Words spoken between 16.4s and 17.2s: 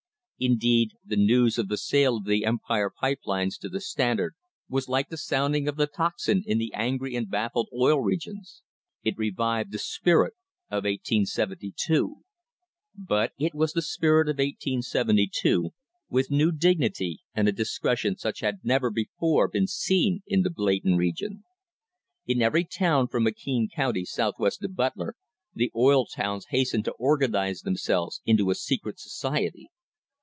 dignity